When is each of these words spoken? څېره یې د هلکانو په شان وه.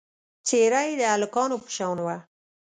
څېره 0.47 0.81
یې 0.87 0.93
د 0.99 1.03
هلکانو 1.13 1.55
په 1.63 1.69
شان 1.75 1.97
وه. 2.05 2.17